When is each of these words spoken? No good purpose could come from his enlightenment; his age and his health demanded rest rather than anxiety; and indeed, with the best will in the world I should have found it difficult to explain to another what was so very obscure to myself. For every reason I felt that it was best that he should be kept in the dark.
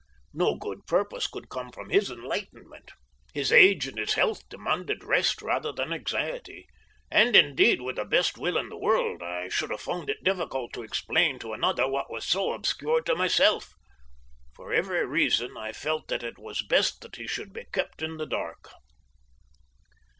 No 0.33 0.55
good 0.55 0.87
purpose 0.87 1.27
could 1.27 1.47
come 1.47 1.71
from 1.71 1.91
his 1.91 2.09
enlightenment; 2.09 2.89
his 3.35 3.51
age 3.51 3.85
and 3.87 3.99
his 3.99 4.15
health 4.15 4.41
demanded 4.49 5.03
rest 5.03 5.43
rather 5.43 5.71
than 5.71 5.93
anxiety; 5.93 6.65
and 7.11 7.35
indeed, 7.35 7.81
with 7.81 7.97
the 7.97 8.03
best 8.03 8.35
will 8.35 8.57
in 8.57 8.69
the 8.69 8.79
world 8.79 9.21
I 9.21 9.47
should 9.49 9.69
have 9.69 9.81
found 9.81 10.09
it 10.09 10.23
difficult 10.23 10.73
to 10.73 10.81
explain 10.81 11.37
to 11.37 11.53
another 11.53 11.87
what 11.87 12.09
was 12.11 12.25
so 12.25 12.45
very 12.45 12.55
obscure 12.55 13.01
to 13.03 13.15
myself. 13.15 13.73
For 14.55 14.73
every 14.73 15.05
reason 15.05 15.55
I 15.55 15.71
felt 15.71 16.07
that 16.07 16.23
it 16.23 16.39
was 16.39 16.63
best 16.63 17.01
that 17.01 17.17
he 17.17 17.27
should 17.27 17.53
be 17.53 17.65
kept 17.71 18.01
in 18.01 18.17
the 18.17 18.25
dark. 18.25 18.71